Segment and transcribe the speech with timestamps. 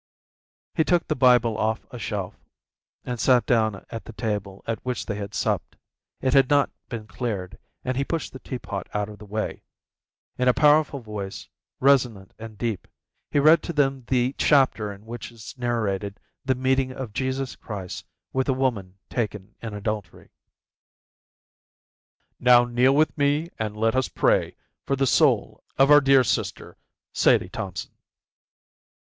[0.73, 2.33] He took the Bible off a shelf,
[3.05, 5.75] and sat down at the table at which they had supped.
[6.21, 9.61] It had not been cleared, and he pushed the tea pot out of the way.
[10.39, 11.47] In a powerful voice,
[11.79, 12.87] resonant and deep,
[13.29, 18.03] he read to them the chapter in which is narrated the meeting of Jesus Christ
[18.33, 20.31] with the woman taken in adultery.
[22.39, 26.75] "Now kneel with me and let us pray for the soul of our dear sister,
[27.13, 27.91] Sadie Thompson."